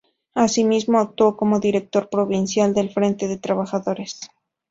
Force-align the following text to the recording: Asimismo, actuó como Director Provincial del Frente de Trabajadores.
Asimismo, 0.33 0.97
actuó 0.97 1.37
como 1.37 1.59
Director 1.59 2.09
Provincial 2.09 2.73
del 2.73 2.89
Frente 2.89 3.27
de 3.27 3.37
Trabajadores. 3.37 4.19